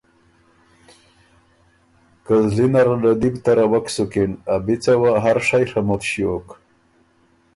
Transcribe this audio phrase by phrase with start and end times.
[2.25, 6.01] که زلی نره له دی بو تَرَوَک سُکِن، ا بی څه وه هر شئ ڒموت
[6.09, 6.47] ݭیوک۔